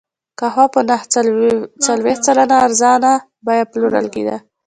قهوه 0.39 0.65
په 0.73 0.79
نهه 0.89 1.05
څلوېښت 1.85 2.21
سلنه 2.27 2.55
ارزانه 2.65 3.11
بیه 3.45 3.65
پېرل 3.71 4.05
کېده. 4.13 4.35